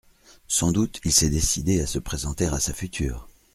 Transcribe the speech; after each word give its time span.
Sans 0.47 0.71
doute 0.71 0.99
il 1.03 1.11
s’est 1.13 1.29
décidé 1.29 1.79
à 1.79 1.85
se 1.85 1.99
présenter 1.99 2.47
à 2.47 2.59
sa 2.59 2.73
future. 2.73 3.27